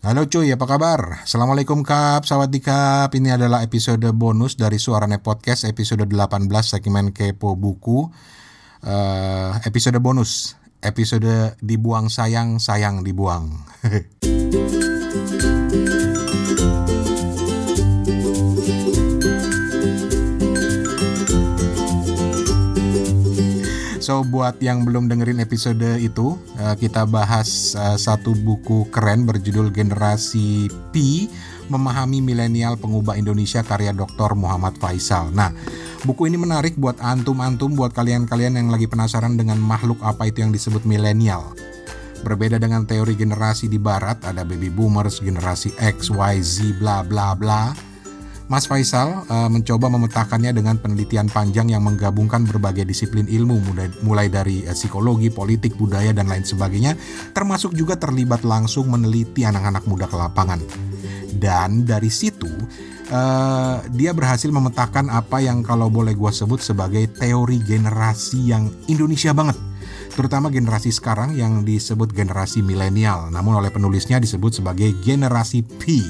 [0.00, 1.28] Halo cuy, apa kabar?
[1.28, 3.12] Assalamualaikum Kap, Sawadikap.
[3.12, 8.08] Ini adalah episode bonus dari Suarane Podcast, episode 18 segmen Kepo Buku.
[8.80, 13.52] Uh, episode bonus, episode dibuang sayang, sayang dibuang.
[24.20, 30.68] Buat yang belum dengerin episode itu, uh, kita bahas uh, satu buku keren berjudul Generasi
[30.92, 31.26] P
[31.72, 34.36] Memahami Milenial Pengubah Indonesia karya Dr.
[34.36, 35.32] Muhammad Faisal.
[35.32, 35.50] Nah,
[36.04, 40.52] buku ini menarik buat antum-antum, buat kalian-kalian yang lagi penasaran dengan makhluk apa itu yang
[40.52, 41.56] disebut milenial.
[42.20, 47.32] Berbeda dengan teori generasi di barat, ada baby boomers, generasi X, Y, Z, bla bla
[47.32, 47.89] bla
[48.50, 54.26] Mas Faisal uh, mencoba memetakannya dengan penelitian panjang yang menggabungkan berbagai disiplin ilmu mulai, mulai
[54.26, 56.98] dari uh, psikologi, politik, budaya dan lain sebagainya
[57.30, 60.58] termasuk juga terlibat langsung meneliti anak-anak muda ke lapangan.
[61.30, 62.50] Dan dari situ
[63.14, 69.30] uh, dia berhasil memetakan apa yang kalau boleh gue sebut sebagai teori generasi yang Indonesia
[69.30, 69.54] banget
[70.10, 76.02] terutama generasi sekarang yang disebut generasi milenial, namun oleh penulisnya disebut sebagai generasi P.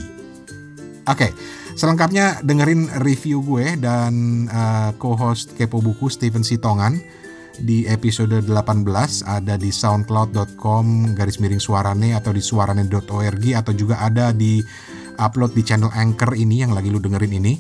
[1.04, 1.30] Oke, okay,
[1.78, 6.98] Selengkapnya dengerin review gue dan uh, co-host Kepo Buku Steven Sitongan
[7.60, 8.86] di episode 18
[9.28, 14.64] ada di soundcloud.com garis miring suarane atau di suarane.org atau juga ada di
[15.20, 17.54] upload di channel Anchor ini yang lagi lu dengerin ini.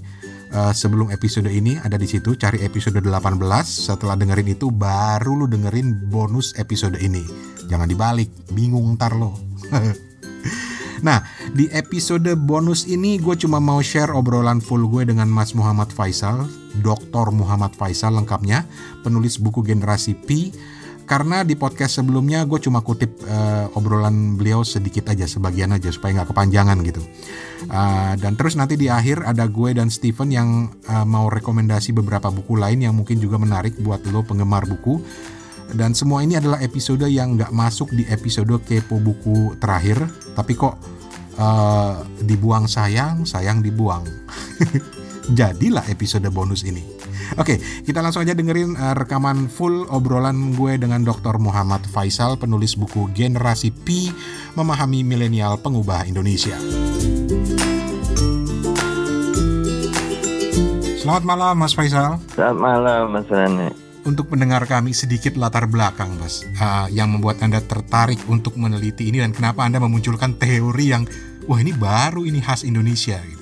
[0.50, 3.38] Uh, sebelum episode ini ada di situ cari episode 18
[3.70, 7.22] setelah dengerin itu baru lu dengerin bonus episode ini.
[7.70, 9.38] Jangan dibalik, bingung ntar lo.
[11.00, 11.24] Nah,
[11.56, 16.44] di episode bonus ini gue cuma mau share obrolan full gue dengan Mas Muhammad Faisal,
[16.84, 17.32] Dr.
[17.32, 18.68] Muhammad Faisal lengkapnya,
[19.00, 20.52] penulis buku Generasi P.
[21.08, 26.22] Karena di podcast sebelumnya gue cuma kutip uh, obrolan beliau sedikit aja, sebagian aja supaya
[26.22, 27.02] nggak kepanjangan gitu.
[27.66, 32.30] Uh, dan terus nanti di akhir ada gue dan Steven yang uh, mau rekomendasi beberapa
[32.30, 35.02] buku lain yang mungkin juga menarik buat lo penggemar buku
[35.74, 39.98] dan semua ini adalah episode yang nggak masuk di episode kepo buku terakhir
[40.34, 40.74] tapi kok
[41.38, 44.02] uh, dibuang sayang sayang dibuang
[45.38, 47.02] jadilah episode bonus ini
[47.38, 51.38] Oke, kita langsung aja dengerin uh, rekaman full obrolan gue dengan Dr.
[51.38, 54.10] Muhammad Faisal, penulis buku Generasi P,
[54.58, 56.58] Memahami Milenial Pengubah Indonesia.
[60.98, 62.18] Selamat malam, Mas Faisal.
[62.34, 67.62] Selamat malam, Mas Rane untuk mendengar kami sedikit latar belakang, Mas, uh, yang membuat Anda
[67.62, 71.06] tertarik untuk meneliti ini dan kenapa Anda memunculkan teori yang
[71.46, 73.38] wah ini baru ini khas Indonesia gitu.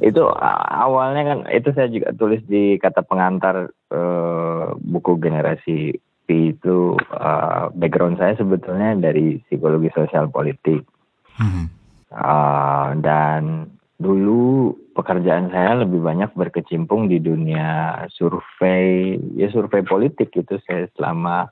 [0.00, 0.24] itu
[0.72, 5.92] awalnya kan itu saya juga tulis di kata pengantar uh, buku generasi
[6.24, 10.88] P itu uh, background saya sebetulnya dari psikologi sosial politik
[11.36, 11.68] hmm.
[12.16, 13.68] uh, dan
[14.02, 21.48] dulu pekerjaan saya lebih banyak berkecimpung di dunia survei ya survei politik itu saya selama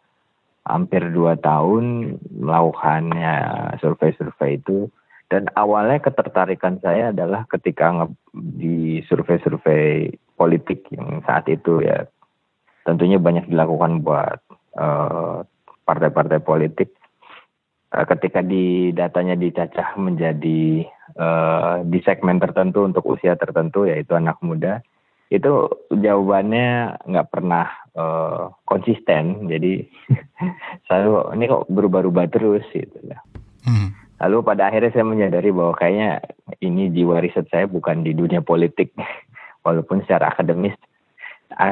[0.68, 3.34] hampir dua tahun melakukannya
[3.80, 4.90] survei-survei itu.
[5.30, 12.02] Dan awalnya ketertarikan saya adalah ketika di survei-survei politik yang saat itu ya.
[12.82, 14.42] Tentunya banyak dilakukan buat
[14.74, 15.46] uh,
[15.86, 16.90] partai-partai politik.
[17.94, 20.82] Uh, ketika di datanya dicacah menjadi
[21.16, 24.84] uh, di segmen tertentu untuk usia tertentu yaitu anak muda
[25.30, 29.86] itu jawabannya nggak pernah uh, konsisten jadi
[30.90, 33.22] selalu ini kok berubah-ubah terus gitu ya.
[33.62, 33.94] Hmm.
[34.20, 36.20] Lalu pada akhirnya saya menyadari bahwa kayaknya
[36.60, 38.90] ini jiwa riset saya bukan di dunia politik
[39.64, 40.74] walaupun secara akademis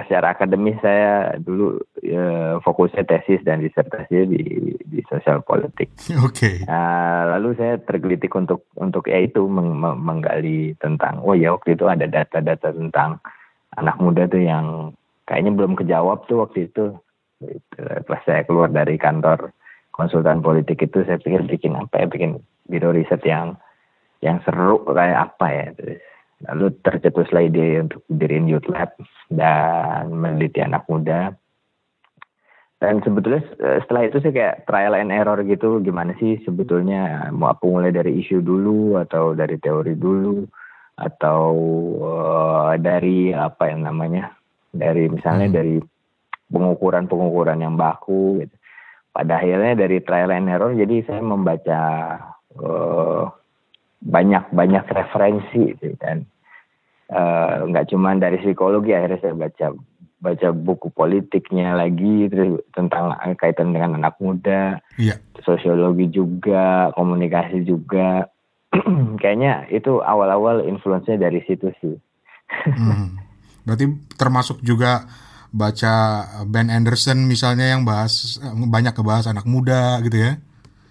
[0.04, 4.42] secara akademis saya dulu ya, fokusnya tesis dan disertasi di
[4.84, 5.88] di sosial politik.
[6.26, 6.28] Oke.
[6.34, 6.56] Okay.
[6.68, 11.88] Nah, lalu saya tergelitik untuk untuk ya itu meng, menggali tentang oh ya waktu itu
[11.88, 13.22] ada data-data tentang
[13.76, 14.92] anak muda tuh yang
[15.24, 16.96] kayaknya belum kejawab tuh waktu itu.
[17.38, 17.80] Gitu.
[18.04, 19.54] Pas saya keluar dari kantor
[19.94, 22.38] konsultan politik itu saya pikir bikin apa ya bikin
[22.70, 23.58] biro riset yang
[24.22, 26.02] yang seru kayak apa ya terus
[26.46, 28.94] Lalu tercetuslah ide untuk diriin youth lab
[29.26, 31.34] dan meneliti anak muda.
[32.78, 37.50] Dan sebetulnya eh, setelah itu sih kayak trial and error gitu, gimana sih sebetulnya mau
[37.50, 40.46] aku mulai dari isu dulu atau dari teori dulu
[40.98, 41.46] atau
[42.02, 44.34] uh, dari apa yang namanya
[44.74, 45.54] dari misalnya hmm.
[45.54, 45.76] dari
[46.50, 48.54] pengukuran-pengukuran yang baku gitu.
[49.14, 51.82] Pada akhirnya dari trial and error jadi saya membaca
[52.58, 53.26] uh,
[53.98, 56.26] banyak banyak referensi gitu, dan
[57.10, 59.66] uh, nggak cuma dari psikologi akhirnya saya baca
[60.18, 65.18] baca buku politiknya lagi terus tentang kaitan dengan anak muda, yeah.
[65.46, 68.26] sosiologi juga, komunikasi juga,
[69.22, 71.96] kayaknya itu awal-awal influence-nya dari situ sih.
[72.66, 73.14] hmm.
[73.62, 73.84] Berarti
[74.18, 75.06] termasuk juga
[75.48, 80.32] baca Ben Anderson misalnya yang bahas banyak kebahas anak muda gitu ya?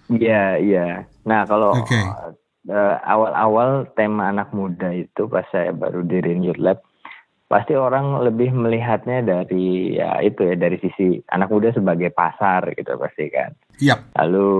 [0.08, 0.86] Iya iya.
[1.28, 2.00] Nah kalau okay.
[2.68, 6.84] Uh, eh, awal-awal tema anak muda itu pas saya baru di Youth Lab
[7.48, 12.92] pasti orang lebih melihatnya dari ya itu ya dari sisi anak muda sebagai pasar gitu
[13.00, 13.56] pasti kan.
[13.80, 13.98] Yep.
[14.20, 14.50] Lalu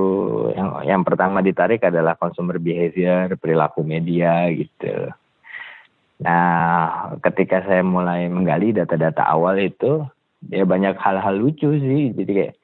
[0.57, 5.13] yang yang pertama ditarik adalah consumer behavior, perilaku media gitu.
[6.19, 10.03] Nah, ketika saya mulai menggali data-data awal itu,
[10.51, 12.11] ya banyak hal-hal lucu sih.
[12.17, 12.55] Jadi kayak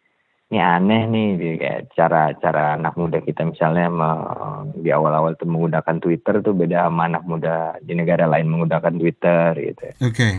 [0.54, 3.90] ini aneh nih, kayak cara-cara anak muda kita misalnya
[4.78, 9.50] di awal-awal tuh menggunakan Twitter tuh beda sama anak muda di negara lain menggunakan Twitter
[9.58, 9.86] gitu.
[9.98, 10.14] Oke.
[10.14, 10.32] Okay.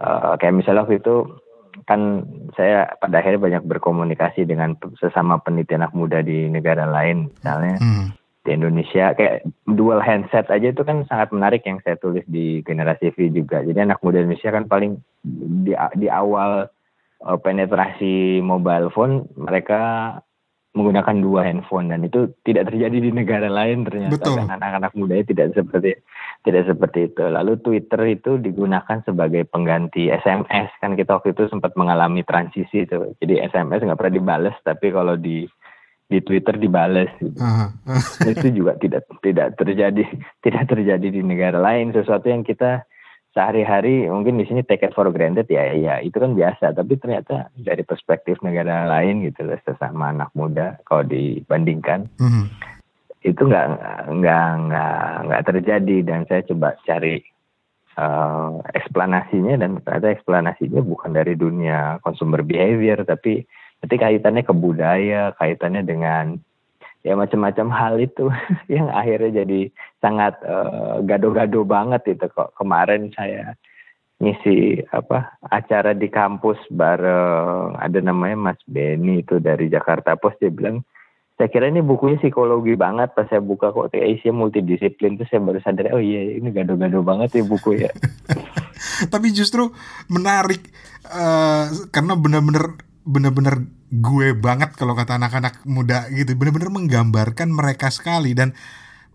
[0.00, 1.36] Uh, kayak misalnya waktu itu
[1.84, 2.24] kan
[2.56, 7.76] saya pada akhirnya banyak berkomunikasi dengan sesama peneliti anak muda di negara lain misalnya.
[7.76, 8.16] Hmm
[8.48, 13.12] di Indonesia kayak dual handset aja itu kan sangat menarik yang saya tulis di generasi
[13.12, 13.60] V juga.
[13.60, 14.96] Jadi anak muda Indonesia kan paling
[15.68, 16.64] di di awal
[17.24, 20.14] uh, penetrasi mobile phone mereka
[20.76, 24.36] menggunakan dua handphone dan itu tidak terjadi di negara lain ternyata Betul.
[24.38, 25.98] dan anak-anak muda tidak seperti
[26.46, 27.24] tidak seperti itu.
[27.26, 33.16] Lalu Twitter itu digunakan sebagai pengganti SMS kan kita waktu itu sempat mengalami transisi itu.
[33.18, 35.48] Jadi SMS nggak pernah dibales tapi kalau di
[36.08, 37.36] di Twitter dibales gitu.
[37.40, 38.30] Uh -huh.
[38.30, 40.04] itu juga tidak tidak terjadi
[40.44, 42.86] tidak terjadi di negara lain sesuatu yang kita
[43.38, 47.54] sehari-hari mungkin di sini take it for granted ya ya itu kan biasa tapi ternyata
[47.54, 52.46] dari perspektif negara lain gitu loh sesama anak muda kalau dibandingkan uh -huh.
[53.22, 53.66] itu nggak
[54.10, 57.22] nggak nggak nggak terjadi dan saya coba cari
[57.94, 63.46] uh, eksplanasinya dan ternyata eksplanasinya bukan dari dunia consumer behavior tapi
[63.78, 66.34] Nanti kaitannya ke budaya, kaitannya dengan
[67.06, 68.30] ya macam-macam hal itu
[68.74, 69.60] yang akhirnya jadi
[70.02, 72.26] sangat uh, gado-gado banget itu.
[72.30, 73.54] Kok kemarin saya
[74.18, 80.50] ngisi apa acara di kampus bareng ada namanya Mas Benny itu dari Jakarta Post dia
[80.50, 80.82] bilang
[81.38, 85.14] saya kira ini bukunya psikologi banget pas saya buka kok isinya multidisiplin.
[85.14, 87.94] Terus saya baru sadar oh iya ini gado-gado banget ya buku ya.
[89.14, 89.70] Tapi justru
[90.10, 90.66] menarik
[91.06, 98.36] uh, karena benar-benar bener-bener gue banget kalau kata anak-anak muda gitu bener-bener menggambarkan mereka sekali
[98.36, 98.52] dan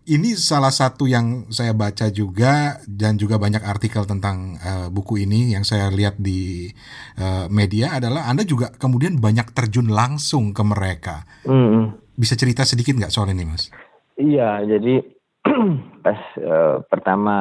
[0.04, 5.56] ini salah satu yang saya baca juga dan juga banyak artikel tentang uh, buku ini
[5.56, 6.68] yang saya lihat di
[7.16, 11.24] uh, media adalah Anda juga kemudian banyak terjun langsung ke mereka.
[11.48, 11.96] Mm.
[12.20, 13.72] Bisa cerita sedikit nggak soal ini, Mas?
[14.20, 15.00] Iya, jadi
[16.04, 17.36] pas uh, pertama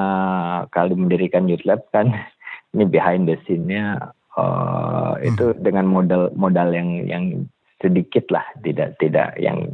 [0.72, 2.16] kali mendirikan Youth Lab kan
[2.74, 5.30] ini behind the scene-nya uh, hmm.
[5.30, 7.24] itu dengan modal modal yang yang
[7.80, 8.46] sedikit lah.
[8.62, 9.74] Tidak tidak yang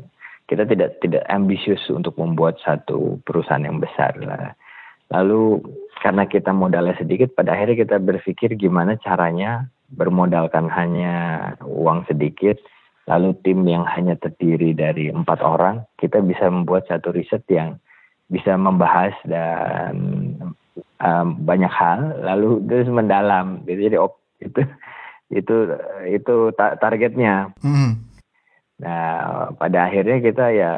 [0.50, 4.56] kita tidak tidak ambisius untuk membuat satu perusahaan yang besar lah.
[5.10, 5.62] Lalu
[6.02, 11.14] karena kita modalnya sedikit pada akhirnya kita berpikir gimana caranya bermodalkan hanya
[11.66, 12.62] uang sedikit
[13.10, 17.82] lalu tim yang hanya terdiri dari empat orang kita bisa membuat satu riset yang
[18.30, 19.98] bisa membahas dan
[21.02, 23.66] um, banyak hal lalu terus mendalam.
[23.66, 24.62] Jadi op itu
[25.30, 25.56] itu
[26.10, 27.54] itu targetnya.
[27.62, 28.02] Hmm.
[28.82, 30.72] Nah pada akhirnya kita ya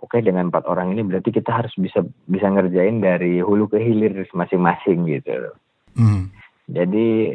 [0.00, 3.78] oke okay, dengan empat orang ini berarti kita harus bisa bisa ngerjain dari hulu ke
[3.78, 5.52] hilir masing-masing gitu.
[5.94, 6.32] Hmm.
[6.70, 7.34] Jadi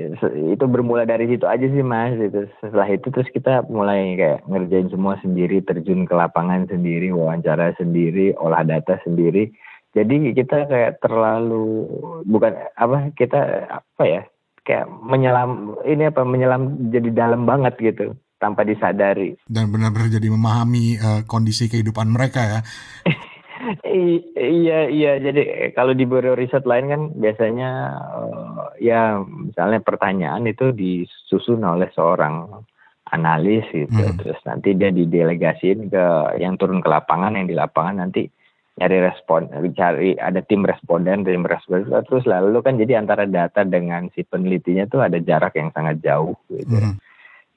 [0.55, 2.15] itu bermula dari situ aja sih mas.
[2.15, 7.75] Itu setelah itu terus kita mulai kayak ngerjain semua sendiri, terjun ke lapangan sendiri, wawancara
[7.75, 9.51] sendiri, olah data sendiri.
[9.91, 11.87] Jadi kita kayak terlalu
[12.23, 14.23] bukan apa kita apa ya
[14.65, 19.37] kayak menyelam ini apa menyelam jadi dalam banget gitu tanpa disadari.
[19.47, 22.59] Dan benar-benar jadi memahami uh, kondisi kehidupan mereka ya.
[24.35, 25.17] Iya iya.
[25.17, 31.89] Jadi kalau di bureau riset lain kan biasanya uh, ya misalnya pertanyaan itu disusun oleh
[31.95, 32.45] seorang
[33.09, 33.89] analis gitu.
[33.95, 34.17] Hmm.
[34.17, 36.05] terus nanti dia didelegasiin ke
[36.41, 38.27] yang turun ke lapangan yang di lapangan nanti
[38.75, 44.11] nyari respon cari ada tim responden tim responden terus lalu kan jadi antara data dengan
[44.11, 46.75] si penelitinya tuh ada jarak yang sangat jauh gitu.
[46.75, 46.99] Mm.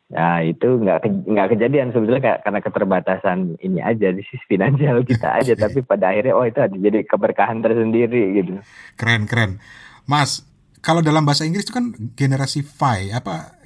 [0.09, 5.53] nah itu nggak nggak kejadian sebetulnya karena keterbatasan ini aja di sisi finansial kita aja
[5.59, 8.63] tapi pada akhirnya oh itu ada jadi keberkahan tersendiri gitu.
[8.95, 9.59] Keren keren.
[10.07, 10.47] Mas
[10.81, 13.59] kalau dalam bahasa Inggris itu kan generasi Phi apa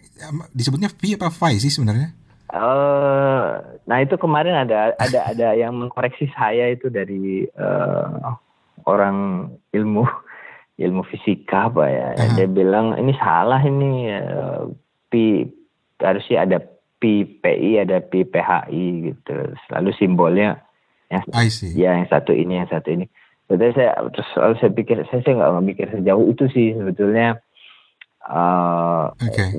[0.56, 2.21] disebutnya Phi apa Phi sih sebenarnya
[2.52, 8.36] Uh, nah itu kemarin ada ada ada yang mengkoreksi saya itu dari uh,
[8.84, 10.04] orang ilmu
[10.76, 12.06] ilmu fisika apa ya.
[12.12, 12.36] Uh-huh.
[12.36, 14.68] Dia bilang ini salah ini uh,
[15.08, 15.48] pi
[15.96, 16.58] harusnya ada
[17.00, 19.32] pi pi ada pi phI gitu.
[19.72, 20.60] Lalu simbolnya
[21.08, 21.24] yang
[21.72, 23.08] ya yang satu ini yang satu ini.
[23.48, 27.40] Jadi saya terus selalu saya pikir saya saya nggak mikir sejauh itu sih sebetulnya.
[28.22, 29.50] Uh, okay.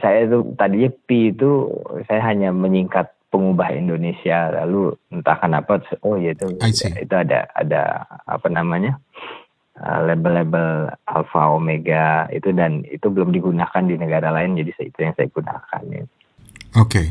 [0.00, 1.68] Saya itu tadinya P itu
[2.08, 6.52] saya hanya menyingkat pengubah Indonesia lalu entah kenapa oh ya itu
[7.00, 9.00] itu ada ada apa namanya
[9.80, 14.98] uh, label-label uh, alpha omega itu dan itu belum digunakan di negara lain jadi itu
[15.00, 15.82] yang saya gunakan.
[15.88, 16.04] Ya.
[16.04, 16.08] Oke.
[16.76, 17.06] Okay.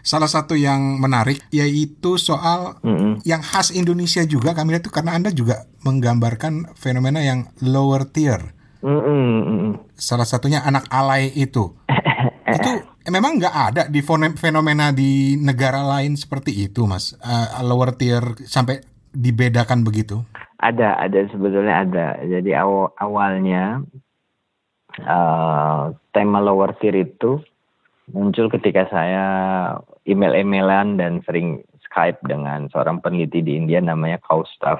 [0.00, 3.12] Salah satu yang menarik yaitu soal mm -hmm.
[3.28, 8.59] yang khas Indonesia juga kami lihat itu karena Anda juga menggambarkan fenomena yang lower tier.
[8.80, 9.72] Mm -hmm.
[9.96, 11.76] Salah satunya anak alay itu.
[12.56, 12.70] itu
[13.08, 14.00] memang nggak ada di
[14.36, 17.16] fenomena di negara lain seperti itu, Mas.
[17.20, 18.80] Uh, lower tier sampai
[19.12, 20.22] dibedakan begitu?
[20.60, 22.06] Ada, ada sebetulnya ada.
[22.20, 23.80] Jadi awal awalnya
[25.04, 27.40] uh, tema lower tier itu
[28.10, 29.24] muncul ketika saya
[30.04, 34.78] email-emailan dan sering Skype dengan seorang peneliti di India namanya Kaustav.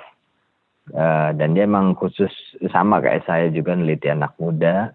[0.90, 2.30] Uh, dan dia emang khusus
[2.74, 4.90] sama kayak saya juga neliti anak muda.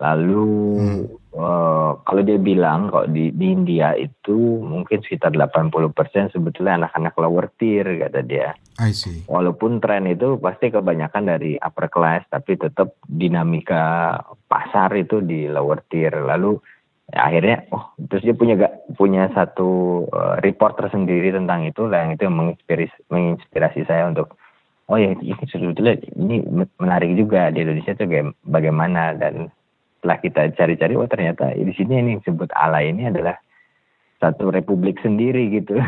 [0.00, 0.48] Lalu
[0.80, 1.04] hmm.
[1.36, 5.92] uh, kalau dia bilang kalau di, di India itu mungkin sekitar 80%
[6.32, 8.56] sebetulnya anak-anak lower tier kata dia.
[8.80, 9.28] I see.
[9.28, 14.16] Walaupun tren itu pasti kebanyakan dari upper class tapi tetap dinamika
[14.48, 16.16] pasar itu di lower tier.
[16.16, 16.56] Lalu
[17.12, 22.08] ya, akhirnya oh terus dia punya gak punya satu uh, report tersendiri tentang itu lah
[22.08, 24.32] yang itu yang menginspirasi menginspirasi saya untuk
[24.90, 26.42] oh ya ini sebetulnya ini
[26.82, 28.04] menarik juga di Indonesia itu
[28.42, 29.48] bagaimana dan
[30.00, 33.38] setelah kita cari-cari oh ternyata di sini ini yang disebut ala ini adalah
[34.20, 35.80] satu republik sendiri gitu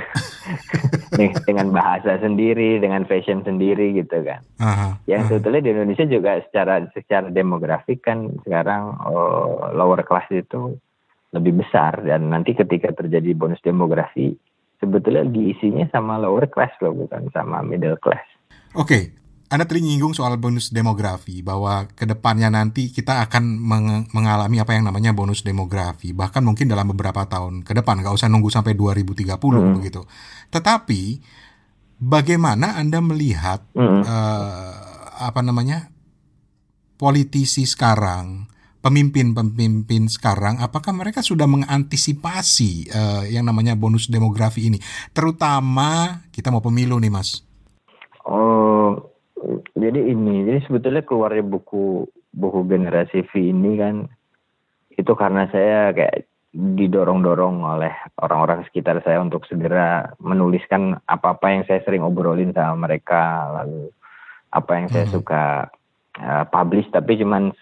[1.49, 4.97] dengan bahasa sendiri dengan fashion sendiri gitu kan uh-huh.
[5.05, 10.81] yang sebetulnya di Indonesia juga secara secara demografik kan sekarang oh, lower class itu
[11.33, 14.33] lebih besar dan nanti ketika terjadi bonus demografi
[14.83, 18.27] sebetulnya diisinya sama lower class loh bukan sama middle class.
[18.73, 19.03] Oke, okay.
[19.53, 24.73] Anda tadi nyinggung soal bonus demografi bahwa ke depannya nanti kita akan meng mengalami apa
[24.73, 28.73] yang namanya bonus demografi bahkan mungkin dalam beberapa tahun ke depan nggak usah nunggu sampai
[28.73, 29.77] 2030 hmm.
[29.77, 30.01] begitu.
[30.49, 31.21] Tetapi
[32.01, 34.01] bagaimana Anda melihat hmm.
[34.09, 34.73] uh,
[35.21, 35.93] apa namanya
[36.97, 38.49] politisi sekarang
[38.83, 44.83] pemimpin-pemimpin sekarang, apakah mereka sudah mengantisipasi uh, yang namanya bonus demografi ini?
[45.15, 47.47] Terutama kita mau pemilu nih, Mas.
[48.23, 49.11] Oh,
[49.75, 54.09] jadi ini, jadi sebetulnya keluarnya buku buku generasi V ini kan
[54.95, 61.81] itu karena saya kayak didorong-dorong oleh orang-orang sekitar saya untuk segera menuliskan apa-apa yang saya
[61.81, 63.89] sering obrolin sama mereka, lalu
[64.53, 65.15] apa yang saya hmm.
[65.17, 65.45] suka
[66.21, 67.57] uh, publish, tapi cuman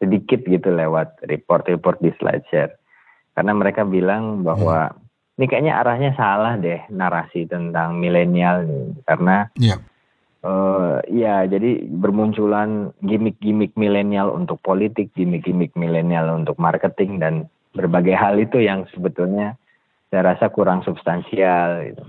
[0.00, 2.80] sedikit gitu lewat report-report di SlideShare.
[3.36, 5.03] Karena mereka bilang bahwa hmm.
[5.34, 8.86] Ini kayaknya arahnya salah deh narasi tentang milenial nih.
[9.02, 9.78] Karena yeah.
[10.46, 17.34] uh, ya jadi bermunculan gimmick-gimmick milenial untuk politik, gimmick-gimmick milenial untuk marketing dan
[17.74, 19.58] berbagai hal itu yang sebetulnya
[20.14, 22.04] saya rasa kurang substansial gitu.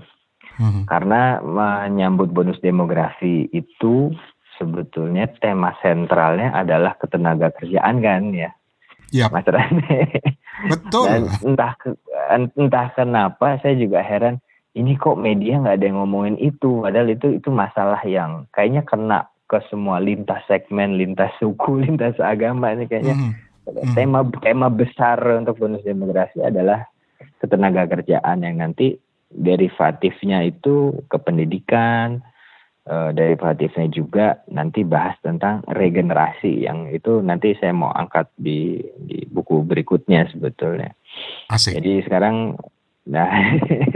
[0.55, 0.85] Hmm.
[0.87, 4.13] Karena menyambut bonus demografi itu
[4.55, 8.53] sebetulnya tema sentralnya adalah ketenaga kerjaan kan ya.
[9.13, 9.29] Iya.
[9.29, 10.21] Mas Rane.
[10.71, 11.07] Betul.
[11.09, 11.73] Dan entah
[12.57, 14.41] entah kenapa saya juga heran
[14.75, 19.19] ini kok media nggak ada yang ngomongin itu padahal itu itu masalah yang kayaknya kena
[19.45, 23.31] ke semua lintas segmen, lintas suku, lintas agama ini kayaknya mm.
[23.71, 23.93] -hmm.
[23.95, 26.85] tema tema besar untuk bonus demografi adalah
[27.39, 28.97] ketenaga kerjaan yang nanti
[29.31, 32.23] derivatifnya itu ke pendidikan,
[32.89, 39.25] uh, derivatifnya juga nanti bahas tentang regenerasi yang itu nanti saya mau angkat di di
[39.29, 40.93] buku berikutnya sebetulnya.
[41.49, 41.77] Asik.
[41.77, 42.57] Jadi sekarang
[43.05, 43.29] nah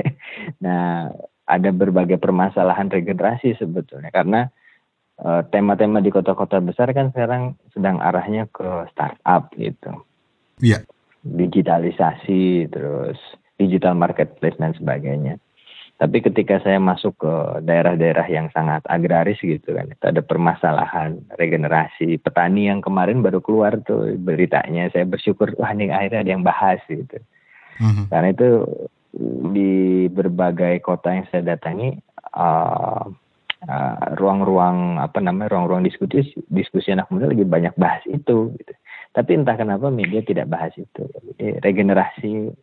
[0.65, 1.09] nah
[1.49, 4.53] ada berbagai permasalahan regenerasi sebetulnya karena
[5.25, 10.05] uh, tema-tema di kota-kota besar kan sekarang sedang arahnya ke startup gitu.
[10.61, 10.85] Iya.
[11.25, 13.17] Digitalisasi terus
[13.59, 15.41] digital marketplace dan sebagainya.
[15.99, 17.33] Tapi ketika saya masuk ke
[17.67, 23.75] daerah-daerah yang sangat agraris gitu kan, itu ada permasalahan regenerasi petani yang kemarin baru keluar
[23.83, 24.87] tuh beritanya.
[24.95, 27.19] Saya bersyukur wah ini akhirnya ada yang bahas gitu.
[27.83, 28.05] Mm-hmm.
[28.15, 28.49] Karena itu
[29.51, 31.99] di berbagai kota yang saya datangi
[32.31, 33.03] uh,
[33.67, 38.55] uh, ruang-ruang apa namanya ruang-ruang diskusi diskusi anak muda lagi banyak bahas itu.
[38.55, 38.73] Gitu.
[39.11, 41.03] Tapi entah kenapa media tidak bahas itu.
[41.35, 42.55] Jadi regenerasi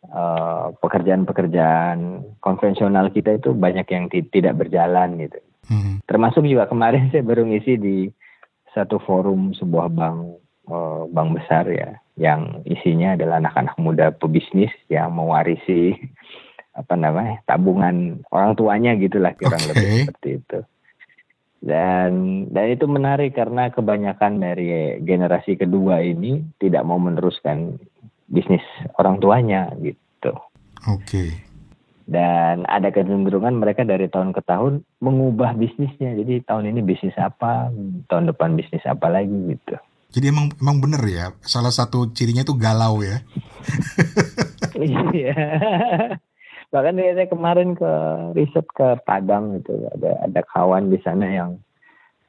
[0.00, 5.38] Eh, pekerjaan-pekerjaan konvensional kita itu banyak yang tidak berjalan gitu.
[5.68, 6.00] Hmm.
[6.08, 7.96] Termasuk juga kemarin saya baru ngisi di
[8.72, 10.40] satu forum sebuah bank
[10.72, 15.92] uh, bank besar ya, yang isinya adalah anak-anak muda pebisnis yang mewarisi
[16.80, 19.68] apa namanya tabungan orang tuanya gitulah kurang okay.
[19.68, 20.58] lebih seperti itu.
[21.60, 22.10] dan
[22.48, 27.76] dan itu menarik karena kebanyakan dari generasi kedua ini tidak mau meneruskan
[28.30, 28.62] bisnis
[28.96, 30.32] orang tuanya gitu.
[30.86, 31.04] Oke.
[31.04, 31.30] Okay.
[32.10, 36.16] Dan ada kecenderungan mereka dari tahun ke tahun mengubah bisnisnya.
[36.18, 37.70] Jadi tahun ini bisnis apa,
[38.10, 39.78] tahun depan bisnis apa lagi gitu.
[40.10, 43.22] Jadi emang emang bener ya, salah satu cirinya itu galau ya.
[44.80, 45.34] Iya.
[46.70, 47.92] bahkan saya kemarin ke
[48.38, 51.58] riset ke Padang gitu ada ada kawan di sana yang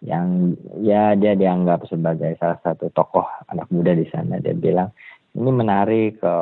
[0.01, 4.89] yang ya dia dianggap sebagai salah satu tokoh anak muda di sana dia bilang
[5.31, 6.33] ini menarik ke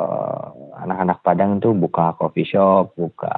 [0.82, 3.36] anak-anak Padang itu buka coffee shop buka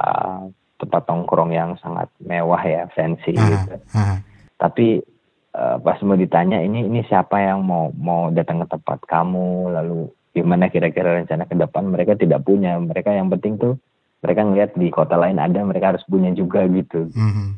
[0.81, 3.77] tempat tongkrong yang sangat mewah ya fancy uh, gitu.
[3.95, 4.19] uh.
[4.59, 5.05] tapi
[5.55, 9.77] uh, pas mau ditanya ini ini siapa yang mau mau datang ke tempat kamu?
[9.79, 9.99] Lalu
[10.33, 11.93] gimana kira-kira rencana ke depan?
[11.93, 12.81] Mereka tidak punya.
[12.81, 13.77] Mereka yang penting tuh
[14.23, 17.11] mereka ngeliat di kota lain ada mereka harus punya juga gitu.
[17.11, 17.49] Mm-hmm.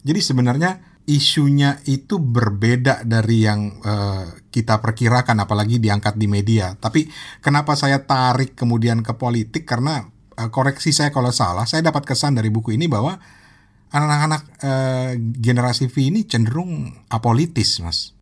[0.00, 0.70] jadi sebenarnya
[1.08, 6.76] isunya itu berbeda dari yang uh, kita perkirakan apalagi diangkat di media.
[6.76, 7.08] Tapi
[7.40, 9.64] kenapa saya tarik kemudian ke politik?
[9.64, 10.04] Karena
[10.36, 13.18] uh, koreksi saya kalau salah saya dapat kesan dari buku ini bahwa
[13.90, 18.14] anak-anak uh, generasi V ini cenderung apolitis mas.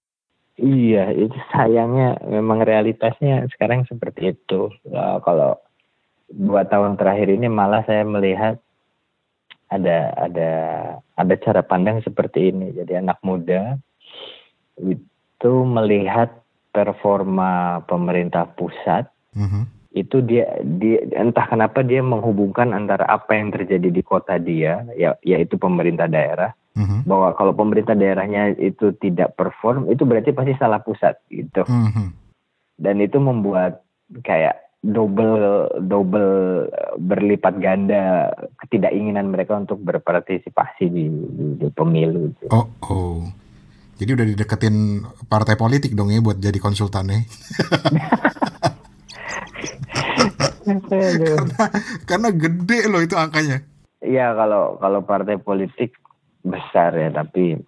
[0.59, 4.75] Iya, itu sayangnya memang realitasnya sekarang seperti itu.
[4.91, 5.55] Uh, kalau
[6.27, 8.59] dua tahun terakhir ini malah saya melihat
[9.69, 10.51] ada ada
[11.17, 12.73] ada cara pandang seperti ini.
[12.73, 13.77] Jadi anak muda
[14.79, 16.33] itu melihat
[16.71, 19.65] performa pemerintah pusat mm-hmm.
[19.97, 25.19] itu dia dia entah kenapa dia menghubungkan antara apa yang terjadi di kota dia ya
[25.25, 27.09] yaitu pemerintah daerah mm-hmm.
[27.09, 31.67] bahwa kalau pemerintah daerahnya itu tidak perform itu berarti pasti salah pusat gitu.
[31.67, 32.09] Mm-hmm.
[32.79, 33.83] Dan itu membuat
[34.23, 36.71] kayak double double
[37.03, 38.31] berlipat ganda
[38.63, 42.31] ketidakinginan mereka untuk berpartisipasi di, di, di pemilu.
[42.55, 43.19] Oh, oh.
[43.99, 47.27] Jadi udah dideketin partai politik dong ya buat jadi konsultannya.
[50.69, 51.65] karena
[52.07, 53.67] karena gede loh itu angkanya.
[53.99, 55.99] Iya kalau kalau partai politik
[56.47, 57.59] besar ya tapi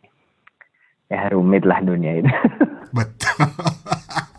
[1.10, 2.30] ya rumit lah dunia itu.
[2.94, 3.50] Betul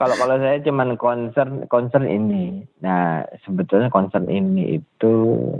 [0.00, 2.64] kalau kalau saya cuman concern concern ini.
[2.80, 5.12] Nah, sebetulnya concern ini itu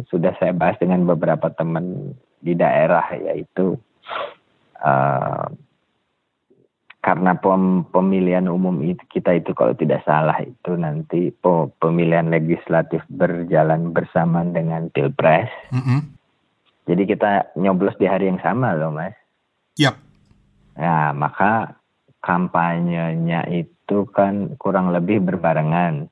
[0.08, 3.76] sudah saya bahas dengan beberapa teman di daerah yaitu
[4.80, 5.44] uh,
[7.04, 11.36] karena pem, pemilihan umum itu kita itu kalau tidak salah itu nanti
[11.76, 15.52] pemilihan legislatif berjalan bersamaan dengan pilpres.
[15.68, 16.00] Mm -hmm.
[16.88, 19.12] Jadi kita nyoblos di hari yang sama loh, Mas.
[19.76, 20.00] Yap.
[20.80, 21.79] Nah, maka
[22.20, 26.08] kampanyenya itu kan kurang lebih berbarengan.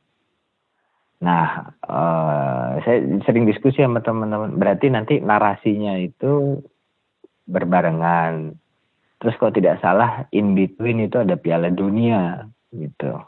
[1.19, 4.55] Nah, uh, saya sering diskusi sama teman-teman.
[4.55, 6.63] Berarti nanti narasinya itu
[7.49, 8.55] berbarengan.
[9.19, 13.19] Terus kalau tidak salah, in between itu ada Piala Dunia gitu.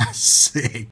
[0.00, 0.88] Asik.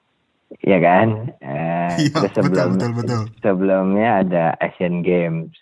[0.61, 1.09] Iya kan?
[1.41, 3.23] Eh, ya, terus sebelum, betul, betul, betul.
[3.41, 5.57] sebelumnya ada Asian Games.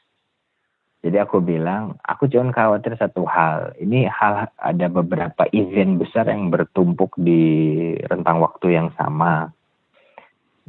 [0.99, 3.71] Jadi aku bilang, aku cuma khawatir satu hal.
[3.79, 9.55] Ini hal ada beberapa event besar yang bertumpuk di rentang waktu yang sama.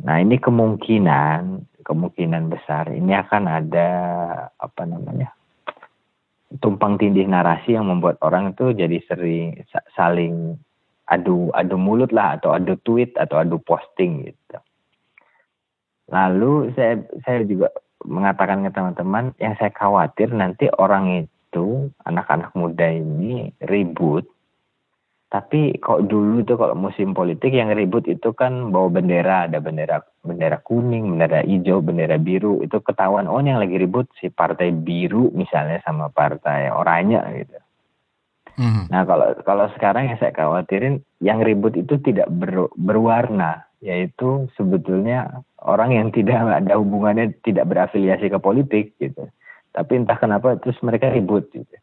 [0.06, 3.90] Nah ini kemungkinan, kemungkinan besar ini akan ada
[4.62, 5.34] apa namanya
[6.58, 9.62] tumpang tindih narasi yang membuat orang itu jadi sering
[9.94, 10.58] saling
[11.06, 14.58] adu adu mulut lah atau adu tweet atau adu posting gitu.
[16.10, 17.70] Lalu saya saya juga
[18.06, 24.28] mengatakan ke teman-teman yang saya khawatir nanti orang itu anak-anak muda ini ribut.
[25.30, 29.46] Tapi kok dulu tuh kalau musim politik yang ribut itu kan bawa bendera.
[29.46, 32.66] Ada bendera bendera kuning bendera hijau bendera biru.
[32.66, 37.62] Itu ketahuan oh yang lagi ribut si partai biru misalnya sama partai oranye gitu
[38.60, 38.92] mm.
[38.92, 45.48] nah kalau kalau sekarang yang saya khawatirin yang ribut itu tidak ber, berwarna yaitu sebetulnya
[45.64, 49.32] orang yang tidak ada hubungannya tidak berafiliasi ke politik gitu
[49.72, 51.78] tapi entah kenapa terus mereka ribut gitu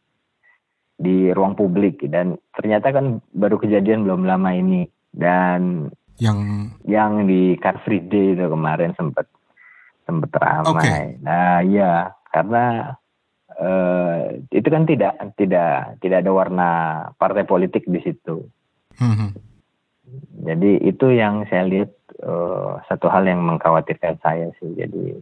[0.97, 7.53] di ruang publik dan ternyata kan baru kejadian belum lama ini dan yang yang di
[7.61, 9.29] Car Free Day itu kemarin sempat
[10.09, 10.73] sempat ramai.
[10.81, 11.03] Okay.
[11.21, 12.97] Nah, ya karena
[13.59, 16.69] uh, itu kan tidak tidak tidak ada warna
[17.17, 18.45] partai politik di situ.
[18.97, 19.15] Hmm.
[19.15, 19.31] hmm.
[20.47, 21.91] Jadi itu yang saya lihat
[22.23, 24.71] uh, satu hal yang mengkhawatirkan saya sih.
[24.77, 25.19] Jadi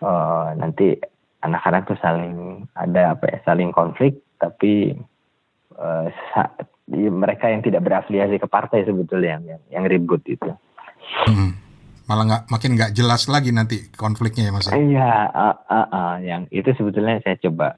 [0.00, 0.96] uh, nanti
[1.44, 4.96] anak-anak tuh saling ada apa ya saling konflik, tapi
[5.76, 6.08] uh,
[6.88, 10.50] mereka yang tidak berafiliasi ke partai sebetulnya yang yang, yang ribut itu.
[11.28, 11.67] Hmm.
[12.08, 14.72] Malah nggak makin nggak jelas lagi nanti konfliknya ya mas?
[14.72, 17.76] Iya, uh, uh, uh, yang itu sebetulnya saya coba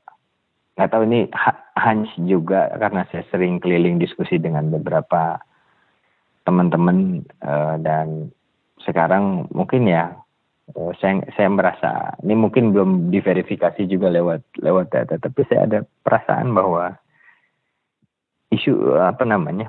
[0.79, 1.27] nggak tahu ini
[1.77, 5.43] hunch juga karena saya sering keliling diskusi dengan beberapa
[6.47, 8.33] teman-teman uh, dan
[8.81, 10.15] sekarang mungkin ya
[10.73, 15.79] uh, saya saya merasa ini mungkin belum diverifikasi juga lewat lewat data tapi saya ada
[16.07, 16.97] perasaan bahwa
[18.55, 19.69] isu apa namanya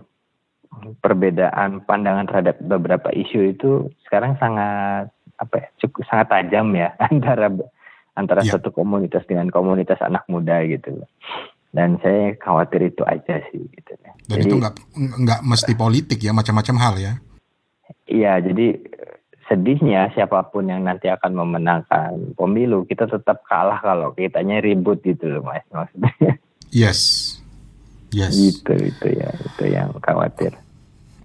[1.04, 3.70] perbedaan pandangan terhadap beberapa isu itu
[4.08, 7.52] sekarang sangat apa ya cukup sangat tajam ya antara
[8.16, 8.56] antara ya.
[8.58, 11.04] satu komunitas dengan komunitas anak muda gitu.
[11.72, 14.76] Dan saya khawatir itu aja sih gitu dan jadi, itu nggak
[15.24, 17.14] nggak mesti politik ya macam-macam hal ya.
[18.12, 18.76] Iya jadi
[19.48, 25.32] sedihnya siapa pun yang nanti akan memenangkan pemilu kita tetap kalah kalau kitanya ribut gitu
[25.32, 25.64] loh mas.
[25.72, 26.40] Maksudnya.
[26.72, 27.41] Yes
[28.12, 30.56] yes itu itu ya itu yang khawatir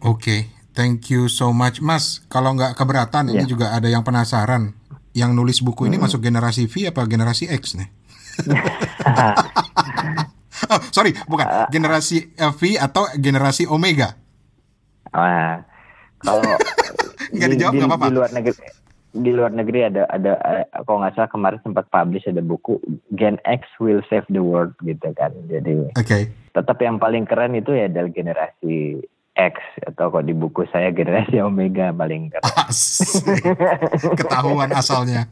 [0.02, 0.40] oke okay.
[0.72, 3.42] thank you so much mas kalau nggak keberatan yeah.
[3.42, 3.50] ini ya.
[3.50, 4.74] juga ada yang penasaran
[5.16, 6.06] yang nulis buku ini hmm.
[6.08, 7.88] masuk generasi V apa generasi X nih
[10.72, 14.16] oh, sorry, bukan uh, generasi V atau generasi Omega.
[15.12, 15.60] Uh,
[16.20, 16.42] kalau
[17.34, 18.06] nggak dijawab nggak apa-apa.
[18.08, 18.56] Di luar negeri,
[19.16, 20.32] di luar negeri ada ada
[20.84, 22.76] kalau nggak salah kemarin sempat publish ada buku
[23.16, 25.32] Gen X will save the world gitu kan.
[25.48, 26.28] Jadi okay.
[26.56, 29.04] Tetap yang paling keren itu ya dari generasi
[29.36, 32.48] X atau kok di buku saya generasi Omega paling keren.
[34.16, 35.28] Ketahuan asalnya.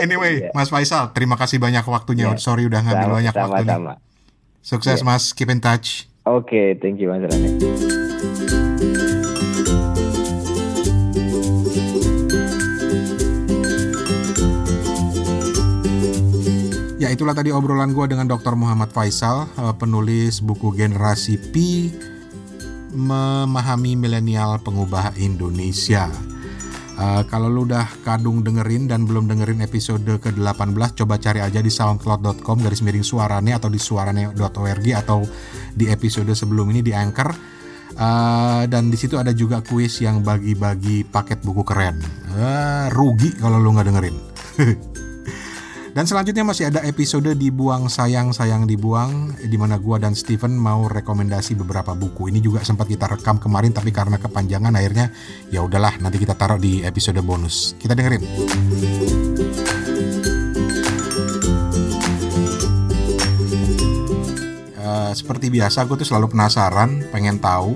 [0.00, 0.54] anyway, yeah.
[0.56, 2.32] Mas Faisal, terima kasih banyak waktunya.
[2.32, 2.40] Yeah.
[2.40, 3.92] Sorry udah ngambil sama, banyak sama, waktu sama.
[4.64, 5.08] Sukses yeah.
[5.12, 6.08] Mas, keep in touch.
[6.24, 7.60] Oke, okay, thank you Mas Rani.
[17.18, 18.54] Itulah tadi obrolan gue dengan Dr.
[18.54, 21.54] Muhammad Faisal, eh, penulis buku Generasi P,
[22.94, 26.06] Memahami Milenial Pengubah Indonesia.
[26.98, 31.70] Uh, kalau lu udah kadung dengerin dan belum dengerin episode ke-18, coba cari aja di
[31.70, 35.22] soundcloud.com garis miring suarane atau di suarane.org atau
[35.78, 37.30] di episode sebelum ini di Anchor.
[37.94, 42.02] Uh, dan di situ ada juga kuis yang bagi-bagi paket buku keren.
[42.34, 44.16] Uh, rugi kalau lu nggak dengerin.
[45.98, 50.86] Dan selanjutnya masih ada episode dibuang sayang sayang dibuang di mana gua dan Steven mau
[50.86, 52.30] rekomendasi beberapa buku.
[52.30, 55.10] Ini juga sempat kita rekam kemarin tapi karena kepanjangan akhirnya
[55.50, 57.74] ya udahlah nanti kita taruh di episode bonus.
[57.82, 58.22] Kita dengerin.
[64.78, 67.74] Uh, seperti biasa gue tuh selalu penasaran, pengen tahu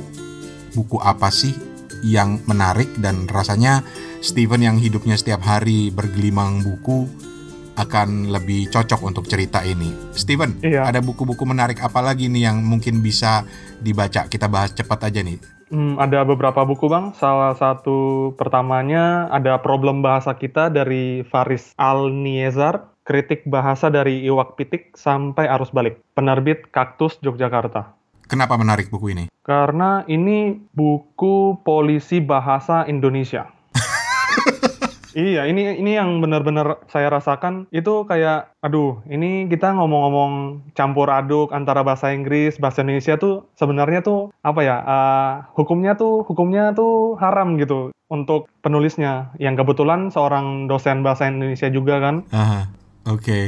[0.79, 1.59] buku apa sih
[2.07, 3.83] yang menarik dan rasanya
[4.23, 7.32] Steven yang hidupnya setiap hari bergelimang buku
[7.77, 9.93] akan lebih cocok untuk cerita ini.
[10.13, 10.85] Steven, iya.
[10.85, 13.45] ada buku-buku menarik apa lagi nih yang mungkin bisa
[13.81, 14.29] dibaca?
[14.29, 15.41] Kita bahas cepat aja nih.
[15.73, 17.17] Hmm, ada beberapa buku bang.
[17.17, 24.61] Salah satu pertamanya ada problem bahasa kita dari Faris Al Niezar, kritik bahasa dari Iwak
[24.61, 25.97] Pitik sampai arus balik.
[26.13, 27.97] Penerbit Kaktus Yogyakarta.
[28.29, 29.25] Kenapa menarik buku ini?
[29.41, 33.49] Karena ini buku polisi bahasa Indonesia.
[35.13, 41.53] Iya, ini ini yang benar-benar saya rasakan itu kayak aduh, ini kita ngomong-ngomong campur aduk
[41.53, 44.77] antara bahasa Inggris, bahasa Indonesia tuh sebenarnya tuh apa ya?
[44.83, 51.69] Uh, hukumnya tuh hukumnya tuh haram gitu untuk penulisnya yang kebetulan seorang dosen bahasa Indonesia
[51.69, 52.25] juga kan.
[52.33, 52.69] Aha.
[53.09, 53.21] Oke.
[53.21, 53.45] Okay.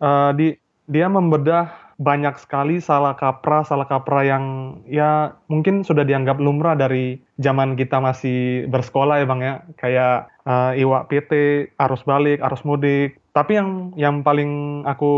[0.00, 0.56] Uh, di
[0.88, 4.44] dia membedah banyak sekali salah kaprah salah kaprah yang
[4.88, 10.72] ya mungkin sudah dianggap lumrah dari zaman kita masih bersekolah ya bang ya kayak uh,
[10.76, 11.32] iwak PT
[11.76, 15.12] arus balik arus mudik tapi yang yang paling aku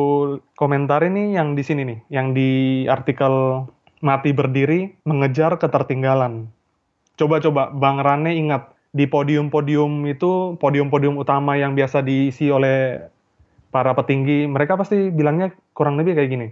[0.57, 3.67] komentar ini yang di sini nih yang di artikel
[4.03, 6.51] mati berdiri mengejar ketertinggalan
[7.17, 13.01] coba-coba bang Rane ingat di podium-podium itu podium-podium utama yang biasa diisi oleh
[13.73, 16.49] para petinggi mereka pasti bilangnya kurang lebih kayak gini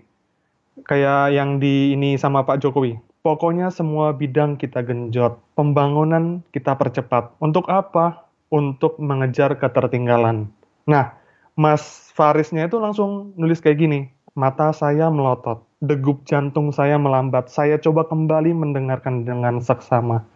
[0.84, 2.96] kayak yang di ini sama Pak Jokowi.
[3.20, 7.36] Pokoknya semua bidang kita genjot, pembangunan kita percepat.
[7.36, 8.29] Untuk apa?
[8.50, 10.50] Untuk mengejar ketertinggalan.
[10.84, 11.14] Nah,
[11.54, 14.00] Mas Farisnya itu langsung nulis kayak gini,
[14.34, 20.26] mata saya melotot, degup jantung saya melambat, saya coba kembali mendengarkan dengan seksama.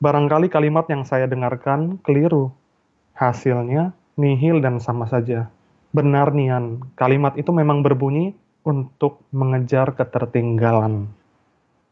[0.00, 2.54] Barangkali kalimat yang saya dengarkan keliru.
[3.18, 5.50] Hasilnya nihil dan sama saja.
[5.90, 11.10] Benar nian, kalimat itu memang berbunyi untuk mengejar ketertinggalan.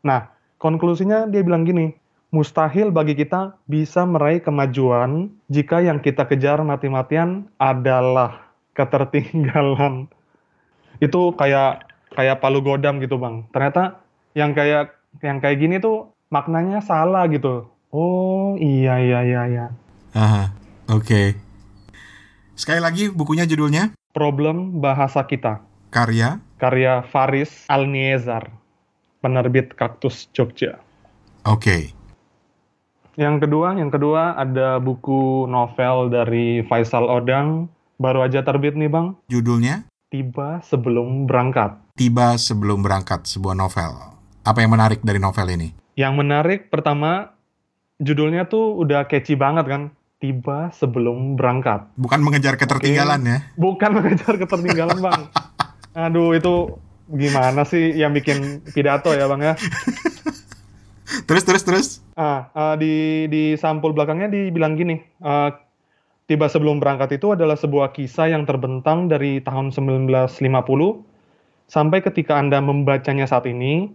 [0.07, 0.31] Nah,
[0.63, 1.91] konklusinya dia bilang gini,
[2.31, 10.11] mustahil bagi kita bisa meraih kemajuan jika yang kita kejar mati-matian adalah ketertinggalan.
[11.07, 11.87] Itu kayak
[12.17, 13.49] kayak palu godam gitu, Bang.
[13.53, 14.01] Ternyata
[14.33, 17.69] yang kayak yang kayak gini tuh maknanya salah gitu.
[17.95, 19.67] Oh, iya iya iya iya.
[20.13, 20.53] Aha,
[20.91, 21.05] oke.
[21.05, 21.27] Okay.
[22.57, 25.61] Sekali lagi bukunya judulnya Problem Bahasa Kita.
[25.93, 28.49] Karya karya Faris Alniezar,
[29.21, 30.81] penerbit Kaktus Jogja.
[31.45, 31.93] Oke.
[33.17, 39.17] Yang kedua, yang kedua ada buku novel dari Faisal Odang, baru aja terbit nih bang.
[39.33, 39.89] Judulnya?
[40.13, 41.81] Tiba sebelum berangkat.
[41.97, 43.97] Tiba sebelum berangkat, sebuah novel.
[44.45, 45.73] Apa yang menarik dari novel ini?
[45.97, 47.33] Yang menarik pertama,
[47.97, 49.83] judulnya tuh udah catchy banget kan.
[50.21, 51.89] Tiba sebelum berangkat.
[51.97, 53.39] Bukan mengejar ketertinggalan ya?
[53.57, 55.21] Bukan mengejar ketertinggalan bang.
[56.05, 56.77] Aduh itu
[57.09, 59.55] gimana sih yang bikin pidato ya bang ya?
[61.29, 61.87] terus terus terus.
[62.19, 65.01] Ah uh, di di sampul belakangnya dibilang gini.
[65.23, 65.55] Uh,
[66.27, 70.43] tiba sebelum berangkat itu adalah sebuah kisah yang terbentang dari tahun 1950
[71.71, 73.91] sampai ketika anda membacanya saat ini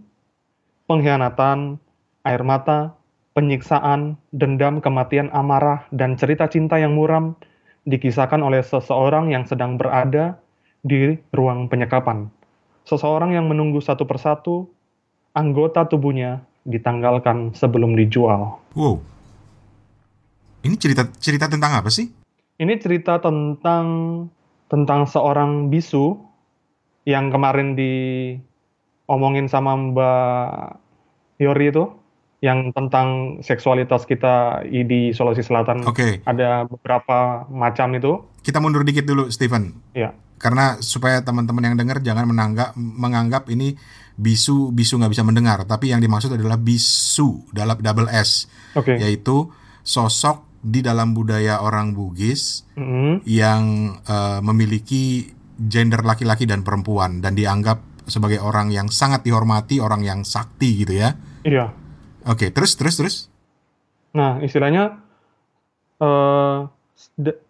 [0.87, 1.79] pengkhianatan,
[2.27, 2.95] air mata,
[3.35, 7.35] penyiksaan, dendam, kematian, amarah, dan cerita cinta yang muram
[7.87, 10.37] dikisahkan oleh seseorang yang sedang berada
[10.83, 12.27] di ruang penyekapan.
[12.85, 14.67] Seseorang yang menunggu satu persatu
[15.31, 18.61] anggota tubuhnya ditanggalkan sebelum dijual.
[18.77, 19.01] Wow.
[20.61, 22.09] Ini cerita cerita tentang apa sih?
[22.61, 23.85] Ini cerita tentang
[24.69, 26.21] tentang seorang bisu
[27.09, 30.49] yang kemarin diomongin sama Mbak
[31.41, 31.89] Yori itu
[32.41, 35.85] yang tentang seksualitas kita di Sulawesi Selatan.
[35.89, 36.21] Oke.
[36.21, 36.29] Okay.
[36.29, 38.21] Ada beberapa macam itu.
[38.41, 39.73] Kita mundur dikit dulu, Steven.
[39.93, 43.77] Ya karena supaya teman-teman yang dengar jangan menanggap menganggap ini
[44.17, 45.63] bisu bisu nggak bisa mendengar.
[45.69, 48.49] Tapi yang dimaksud adalah bisu dalam double S.
[48.71, 48.97] Okay.
[49.03, 49.51] yaitu
[49.83, 53.13] sosok di dalam budaya orang Bugis mm -hmm.
[53.27, 53.63] yang
[54.05, 55.27] uh, memiliki
[55.57, 60.97] gender laki-laki dan perempuan dan dianggap sebagai orang yang sangat dihormati orang yang sakti gitu
[60.97, 61.17] ya.
[61.45, 61.73] Iya.
[62.25, 63.15] Oke okay, terus terus terus.
[64.13, 65.01] Nah istilahnya
[66.01, 66.69] uh,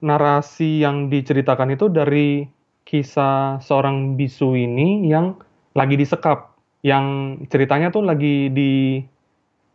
[0.02, 2.48] narasi yang diceritakan itu dari
[2.92, 5.40] kisah seorang bisu ini yang
[5.72, 6.52] lagi disekap,
[6.84, 9.00] yang ceritanya tuh lagi di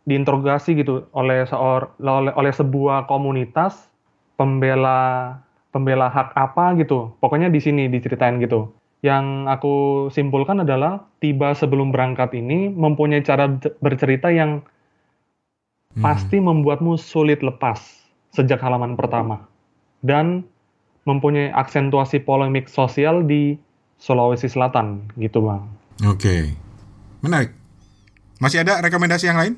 [0.07, 3.89] diinterogasi gitu oleh seor oleh, oleh sebuah komunitas
[4.37, 5.33] pembela
[5.73, 7.17] pembela hak apa gitu.
[7.17, 8.69] Pokoknya di sini diceritain gitu.
[9.01, 9.75] Yang aku
[10.13, 13.49] simpulkan adalah tiba sebelum berangkat ini mempunyai cara
[13.81, 16.01] bercerita yang hmm.
[16.05, 17.81] pasti membuatmu sulit lepas
[18.29, 19.43] sejak halaman pertama.
[20.05, 20.45] Dan
[21.07, 23.55] mempunyai aksentuasi polemik sosial di
[23.95, 25.63] Sulawesi Selatan gitu bang.
[26.05, 26.53] Oke,
[27.23, 27.55] menarik.
[28.37, 29.53] Masih ada rekomendasi yang lain?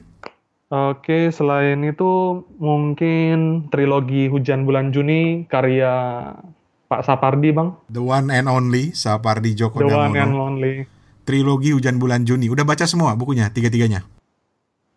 [0.69, 5.91] Oke, selain itu mungkin trilogi Hujan Bulan Juni karya
[6.85, 7.73] Pak Sapardi bang.
[7.89, 10.05] The one and only Sapardi Djoko The Damono.
[10.05, 10.73] one and only.
[11.25, 12.47] Trilogi Hujan Bulan Juni.
[12.47, 14.05] Udah baca semua bukunya, tiga-tiganya?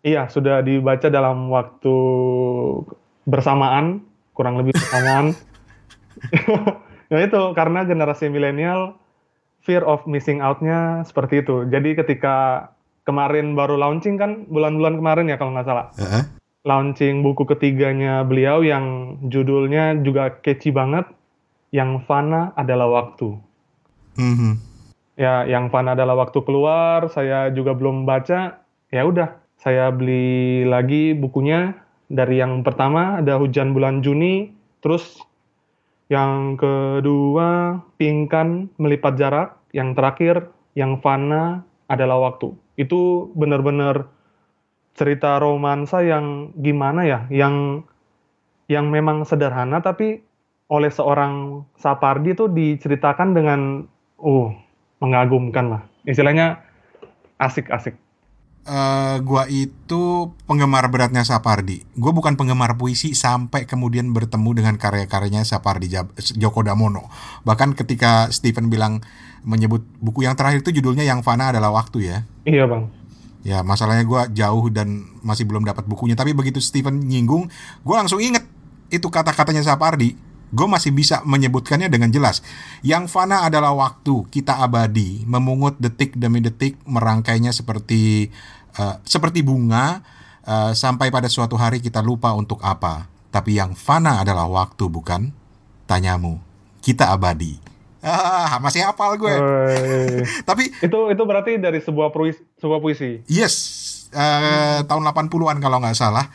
[0.05, 1.97] Iya, sudah dibaca dalam waktu
[3.29, 5.37] bersamaan, kurang lebih bersamaan.
[7.13, 8.97] nah itu karena generasi milenial
[9.63, 11.65] fear of missing out-nya seperti itu.
[11.71, 12.69] Jadi ketika
[13.07, 15.87] kemarin baru launching kan bulan-bulan kemarin ya kalau nggak salah.
[15.99, 16.25] Uh-huh.
[16.63, 21.07] Launching buku ketiganya beliau yang judulnya juga catchy banget.
[21.73, 23.33] Yang Fana adalah waktu.
[24.21, 24.53] Mm-hmm.
[25.17, 27.09] Ya, yang Fana adalah waktu keluar.
[27.09, 28.61] Saya juga belum baca.
[28.93, 31.75] Ya udah, saya beli lagi bukunya.
[32.13, 34.53] Dari yang pertama ada Hujan Bulan Juni,
[34.85, 35.17] terus
[36.13, 39.57] yang kedua, pingkan melipat jarak.
[39.73, 40.35] Yang terakhir,
[40.77, 42.53] yang fana adalah waktu.
[42.77, 44.13] Itu benar-benar
[44.93, 47.89] cerita romansa yang gimana ya, yang
[48.69, 50.21] yang memang sederhana tapi
[50.69, 53.61] oleh seorang Sapardi itu diceritakan dengan
[54.21, 54.49] uh
[55.01, 55.83] mengagumkan lah.
[56.05, 56.61] Istilahnya
[57.41, 57.97] asik-asik
[58.67, 61.83] uh, gua itu penggemar beratnya Sapardi.
[61.95, 65.91] Gue bukan penggemar puisi sampai kemudian bertemu dengan karya-karyanya Sapardi
[66.39, 67.11] Joko Damono.
[67.47, 69.03] Bahkan ketika Stephen bilang
[69.43, 72.19] menyebut buku yang terakhir itu judulnya Yang Fana adalah Waktu ya.
[72.47, 72.85] Iya bang.
[73.43, 76.15] Ya masalahnya gue jauh dan masih belum dapat bukunya.
[76.15, 77.51] Tapi begitu Stephen nyinggung,
[77.83, 78.47] gue langsung inget
[78.93, 80.15] itu kata-katanya Sapardi
[80.53, 82.45] gue masih bisa menyebutkannya dengan jelas.
[82.85, 88.29] Yang fana adalah waktu, kita abadi, memungut detik demi detik, merangkainya seperti
[88.77, 90.05] uh, seperti bunga,
[90.45, 93.09] uh, sampai pada suatu hari kita lupa untuk apa.
[93.33, 95.33] Tapi yang fana adalah waktu, bukan?
[95.89, 96.37] Tanyamu,
[96.85, 97.57] kita abadi.
[98.03, 99.31] Ah, masih hafal gue.
[100.49, 103.23] Tapi itu itu berarti dari sebuah puisi, sebuah puisi.
[103.31, 103.55] Yes,
[104.13, 104.21] uh,
[104.83, 104.91] hmm.
[104.91, 106.27] tahun 80-an kalau nggak salah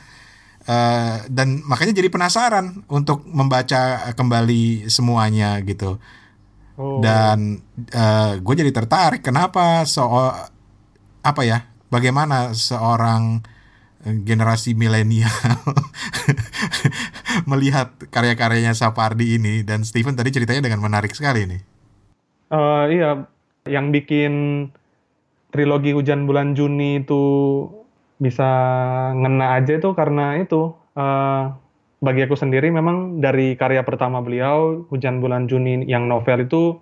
[0.68, 5.96] Uh, dan makanya jadi penasaran untuk membaca kembali semuanya gitu.
[6.76, 7.00] Oh.
[7.00, 7.64] Dan
[7.96, 10.04] uh, gue jadi tertarik kenapa so
[11.24, 13.42] apa ya bagaimana seorang
[14.08, 15.32] generasi milenial
[17.50, 21.62] melihat karya-karyanya Sapardi ini dan Steven tadi ceritanya dengan menarik sekali nih.
[22.48, 23.28] Uh, iya,
[23.68, 24.32] yang bikin
[25.52, 27.24] trilogi Hujan Bulan Juni itu
[28.18, 28.50] bisa
[29.14, 31.54] ngena aja itu karena itu uh,
[32.02, 36.78] bagi aku sendiri memang dari karya pertama beliau Hujan Bulan Juni yang novel itu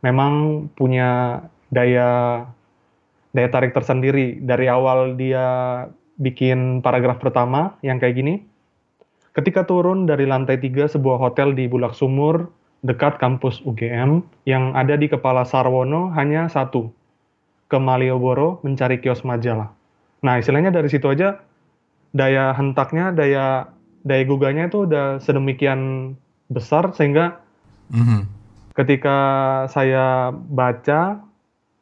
[0.00, 2.44] memang punya daya
[3.36, 4.40] daya tarik tersendiri.
[4.40, 5.44] Dari awal dia
[6.16, 8.34] bikin paragraf pertama yang kayak gini
[9.36, 12.48] ketika turun dari lantai tiga sebuah hotel di Bulak Sumur
[12.80, 16.88] dekat kampus UGM yang ada di kepala Sarwono hanya satu
[17.68, 19.68] ke Malioboro mencari kios majalah
[20.24, 21.40] Nah, istilahnya dari situ aja
[22.16, 23.68] daya hentaknya, daya
[24.06, 26.14] daya gugahnya itu udah sedemikian
[26.46, 27.42] besar sehingga
[27.90, 28.20] mm-hmm.
[28.78, 29.18] ketika
[29.68, 31.20] saya baca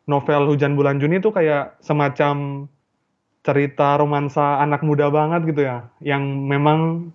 [0.09, 2.67] novel Hujan Bulan Juni itu kayak semacam
[3.45, 7.13] cerita romansa anak muda banget gitu ya, yang memang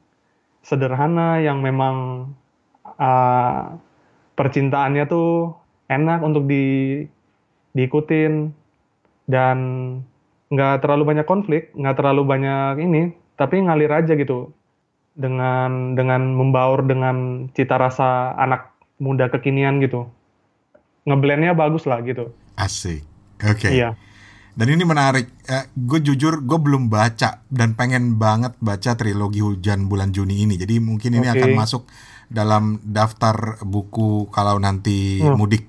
[0.62, 2.30] sederhana, yang memang
[2.86, 3.74] uh,
[4.38, 5.58] percintaannya tuh
[5.90, 7.02] enak untuk di
[7.74, 8.54] diikutin
[9.26, 9.58] dan
[10.50, 13.02] nggak terlalu banyak konflik, nggak terlalu banyak ini,
[13.38, 14.50] tapi ngalir aja gitu
[15.14, 20.10] dengan dengan membaur dengan cita rasa anak muda kekinian gitu.
[21.06, 22.34] Ngeblendnya bagus lah gitu.
[22.58, 23.06] Asik.
[23.40, 23.70] Oke.
[23.70, 23.72] Okay.
[23.80, 23.96] Iya.
[24.60, 25.32] Dan ini menarik.
[25.48, 30.60] Eh, gue jujur, gue belum baca dan pengen banget baca trilogi Hujan Bulan Juni ini.
[30.60, 31.40] Jadi mungkin ini okay.
[31.40, 31.88] akan masuk
[32.28, 35.36] dalam daftar buku kalau nanti hmm.
[35.40, 35.64] mudik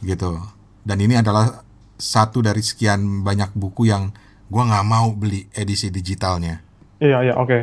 [0.00, 0.40] gitu.
[0.84, 1.63] Dan ini adalah
[1.98, 4.10] satu dari sekian banyak buku yang
[4.50, 6.60] gue nggak mau beli edisi digitalnya.
[7.00, 7.48] Iya iya oke.
[7.48, 7.62] Okay.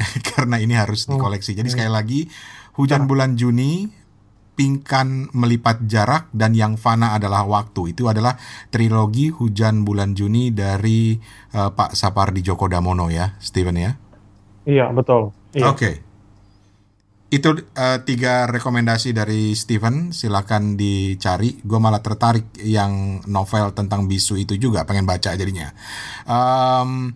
[0.32, 1.52] Karena ini harus oh, dikoleksi.
[1.52, 2.20] Jadi sekali lagi
[2.80, 3.86] hujan bulan Juni,
[4.56, 7.92] pingkan melipat jarak dan yang fana adalah waktu.
[7.92, 8.40] Itu adalah
[8.72, 11.20] trilogi hujan bulan Juni dari
[11.54, 13.92] uh, Pak Sapardi Djoko Damono ya, Steven ya.
[14.64, 15.34] Iya betul.
[15.52, 15.68] Iya.
[15.70, 15.78] Oke.
[15.78, 16.09] Okay
[17.30, 20.10] itu uh, tiga rekomendasi dari Steven.
[20.10, 21.62] Silakan dicari.
[21.62, 24.82] Gue malah tertarik yang novel tentang bisu itu juga.
[24.82, 25.70] Pengen baca jadinya.
[26.26, 27.14] Um,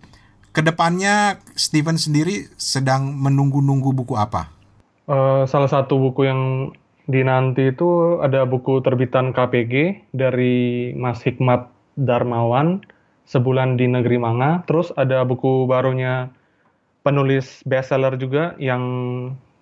[0.55, 4.55] ke depannya Steven sendiri sedang menunggu-nunggu buku apa?
[5.11, 6.71] Uh, salah satu buku yang
[7.11, 12.87] dinanti itu ada buku terbitan KPG dari Mas Hikmat Darmawan
[13.27, 14.63] sebulan di negeri manga.
[14.71, 16.31] Terus ada buku barunya
[17.03, 18.81] penulis bestseller juga yang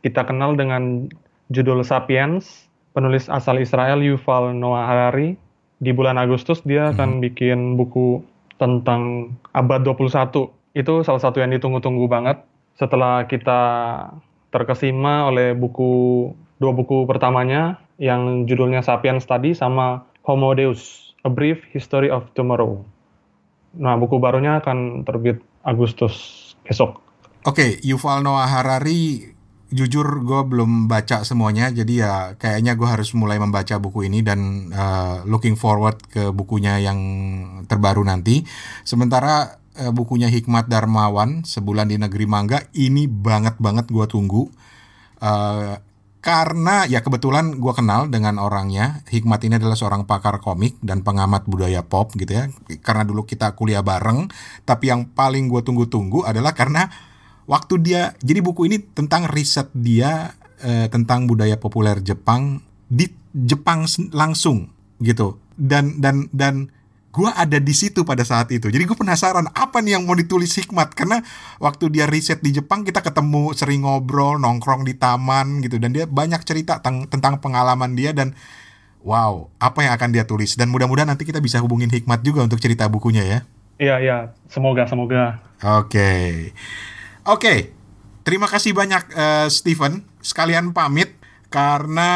[0.02, 1.06] kita kenal dengan
[1.54, 5.38] judul Sapiens, penulis asal Israel Yuval Noah Harari.
[5.82, 6.92] Di bulan Agustus dia hmm.
[6.94, 8.22] akan bikin buku
[8.58, 10.50] tentang abad 21.
[10.78, 12.38] Itu salah satu yang ditunggu-tunggu banget.
[12.78, 13.60] Setelah kita
[14.54, 16.30] terkesima oleh buku
[16.62, 22.78] dua buku pertamanya yang judulnya Sapiens tadi sama Homo Deus, A Brief History of Tomorrow.
[23.82, 27.02] Nah, buku barunya akan terbit Agustus besok.
[27.42, 29.31] Oke, okay, Yuval Noah Harari
[29.72, 34.68] jujur gue belum baca semuanya jadi ya kayaknya gue harus mulai membaca buku ini dan
[34.70, 37.00] uh, looking forward ke bukunya yang
[37.66, 38.44] terbaru nanti.
[38.84, 44.52] Sementara uh, bukunya Hikmat Darmawan sebulan di negeri mangga ini banget banget gue tunggu.
[45.18, 45.80] Uh,
[46.22, 49.02] karena ya kebetulan gue kenal dengan orangnya.
[49.10, 52.46] Hikmat ini adalah seorang pakar komik dan pengamat budaya pop gitu ya.
[52.78, 54.30] Karena dulu kita kuliah bareng
[54.62, 56.86] tapi yang paling gue tunggu-tunggu adalah karena
[57.46, 63.88] waktu dia jadi buku ini tentang riset dia eh, tentang budaya populer Jepang di Jepang
[64.12, 64.68] langsung
[65.00, 65.40] gitu.
[65.56, 66.68] Dan dan dan
[67.12, 68.72] gue ada di situ pada saat itu.
[68.72, 70.96] Jadi gue penasaran apa nih yang mau ditulis hikmat?
[70.96, 71.20] Karena
[71.60, 75.76] waktu dia riset di Jepang kita ketemu sering ngobrol nongkrong di taman gitu.
[75.76, 78.32] Dan dia banyak cerita tentang, tentang pengalaman dia dan
[79.04, 80.56] wow apa yang akan dia tulis.
[80.56, 83.38] Dan mudah-mudahan nanti kita bisa hubungin hikmat juga untuk cerita bukunya ya.
[83.76, 84.16] Iya iya.
[84.48, 85.40] Semoga semoga.
[85.60, 85.92] Oke.
[85.92, 86.30] okay.
[87.22, 87.70] Oke,
[88.26, 90.02] terima kasih banyak uh, Steven.
[90.18, 91.14] Sekalian pamit
[91.54, 92.10] karena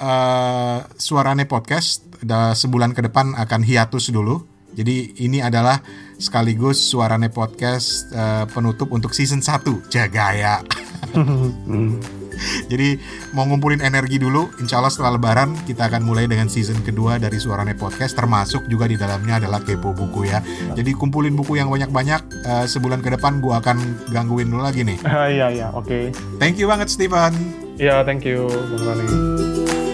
[0.00, 4.48] uh, suarane podcast udah sebulan ke depan akan hiatus dulu.
[4.72, 5.84] Jadi ini adalah
[6.16, 9.92] sekaligus suarane podcast uh, penutup untuk season 1.
[9.92, 10.64] Jagaya.
[12.66, 12.96] Jadi
[13.36, 17.36] mau ngumpulin energi dulu, insya Allah setelah lebaran kita akan mulai dengan season kedua dari
[17.36, 20.42] Suarane Podcast termasuk juga di dalamnya adalah kepo buku ya.
[20.74, 23.80] Jadi kumpulin buku yang banyak-banyak uh, sebulan ke depan gua akan
[24.10, 24.98] gangguin dulu lagi nih.
[25.04, 26.14] Uh, iya iya oke.
[26.40, 27.32] Thank you banget Steven.
[27.80, 29.89] Iya yeah, thank you Bang Rani.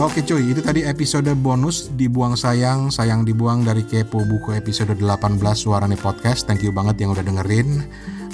[0.00, 5.36] Oke cuy, itu tadi episode bonus Dibuang Sayang, Sayang Dibuang dari Kepo Buku episode 18
[5.52, 6.48] Suarane Podcast.
[6.48, 7.84] Thank you banget yang udah dengerin.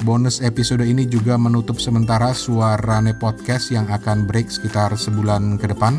[0.07, 5.99] Bonus episode ini juga menutup sementara Suarane Podcast yang akan break sekitar sebulan ke depan.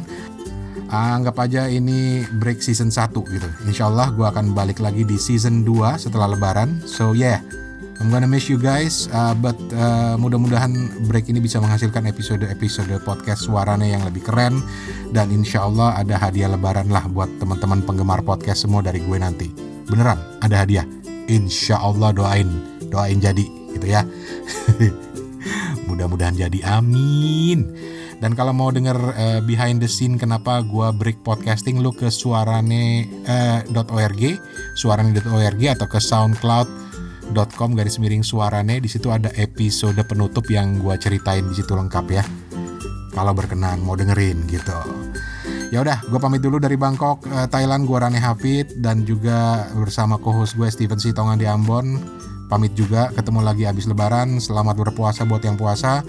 [0.87, 3.49] Anggap aja ini break season 1 gitu.
[3.67, 6.79] Insya Allah gue akan balik lagi di season 2 setelah lebaran.
[6.87, 7.43] So yeah,
[7.97, 13.49] I'm gonna miss you guys, uh, but uh, mudah-mudahan break ini bisa menghasilkan episode-episode podcast
[13.49, 14.61] suaranya yang lebih keren
[15.09, 19.49] dan insya Allah ada hadiah lebaran lah buat teman-teman penggemar podcast semua dari gue nanti.
[19.89, 20.85] Beneran ada hadiah.
[21.25, 22.45] Insya Allah doain,
[22.93, 24.05] doain jadi gitu ya.
[25.89, 27.65] Mudah-mudahan jadi, amin.
[28.21, 33.09] Dan kalau mau denger uh, behind the scene kenapa gue break podcasting, lu ke suarane.org,
[33.25, 34.37] uh,
[34.77, 36.86] suarane.org atau ke SoundCloud
[37.55, 42.05] com garis miring suarane di situ ada episode penutup yang gue ceritain di situ lengkap
[42.11, 42.23] ya.
[43.13, 44.77] Kalau berkenan mau dengerin gitu.
[45.67, 50.15] Ya udah gue pamit dulu dari Bangkok eh, Thailand gue Rane Hafid dan juga bersama
[50.15, 51.99] co-host gue Steven Sitongan di Ambon.
[52.47, 54.39] Pamit juga ketemu lagi habis lebaran.
[54.39, 56.07] Selamat berpuasa buat yang puasa.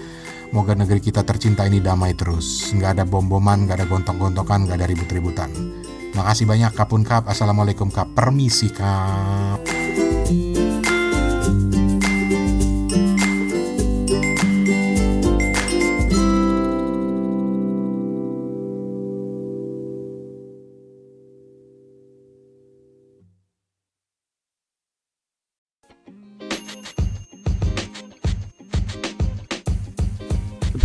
[0.55, 2.71] Moga negeri kita tercinta ini damai terus.
[2.71, 5.51] Nggak ada bom-boman, nggak ada gontok-gontokan, nggak ada ribut-ributan.
[6.15, 8.15] Makasih banyak Kapun Kap Assalamualaikum Kap.
[8.15, 9.78] Permisi Kap